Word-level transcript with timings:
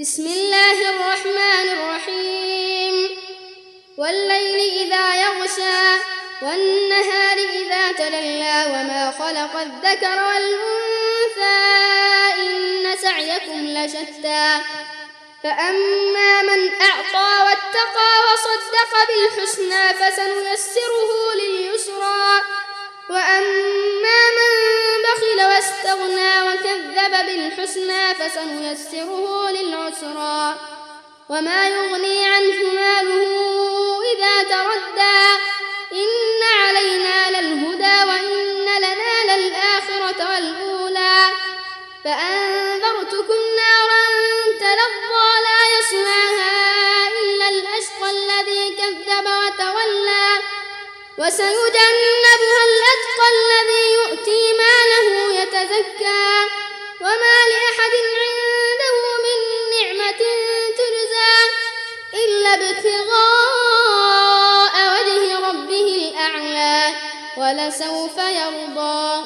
بسم 0.00 0.26
الله 0.26 0.88
الرحمن 0.88 1.68
الرحيم. 1.68 3.16
والليل 3.98 4.92
إذا 4.92 5.14
يغشى 5.14 6.02
والنهار 6.42 7.38
إذا 7.38 7.92
تللى 7.92 8.64
وما 8.66 9.14
خلق 9.18 9.60
الذكر 9.60 10.22
والأنثى 10.28 11.58
إن 12.42 12.96
سعيكم 13.02 13.66
لشتى. 13.66 14.58
فأما 15.42 16.42
من 16.42 16.70
أعطى 16.80 17.44
واتقى 17.44 18.10
وصدق 18.32 18.92
بالحسنى 19.08 19.94
فسنيسره 19.94 21.10
لليسرى. 21.34 21.85
وكذب 27.36 27.56
بالحسنى 27.56 28.14
فسنيسره 28.14 29.50
للعسرى 29.50 30.54
وما 31.28 31.68
يغني 31.68 32.26
عنه 32.26 32.58
ماله 32.74 34.00
إذا 34.12 34.42
تردى 34.42 35.42
إن 35.92 36.42
علينا 36.60 37.40
للهدى 37.40 38.10
وإن 38.10 38.64
لنا 38.78 39.36
للآخرة 39.36 40.30
والأولى 40.30 41.30
فأنذرتكم 42.04 43.40
نارا 43.60 44.04
تلظى 44.60 45.28
لا 45.46 45.78
يصلاها 45.78 47.08
إلا 47.22 47.48
الأشقى 47.48 48.10
الذي 48.10 48.76
كذب 48.76 49.26
وتولى 49.26 50.28
وسيجنبها 51.18 52.62
ولسوف 67.36 68.18
يرضى 68.18 69.24